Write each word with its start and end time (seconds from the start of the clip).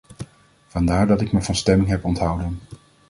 Vandaar 0.67 1.07
dat 1.07 1.21
ik 1.21 1.31
me 1.31 1.41
van 1.41 1.55
stemming 1.55 1.89
heb 1.89 2.03
onthouden. 2.05 2.59